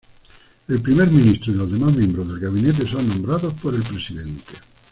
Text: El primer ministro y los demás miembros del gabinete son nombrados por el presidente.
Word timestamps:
El 0.67 0.81
primer 0.81 1.11
ministro 1.11 1.51
y 1.53 1.57
los 1.57 1.71
demás 1.71 1.95
miembros 1.95 2.27
del 2.27 2.39
gabinete 2.39 2.87
son 2.87 3.07
nombrados 3.07 3.53
por 3.53 3.75
el 3.75 3.83
presidente. 3.83 4.53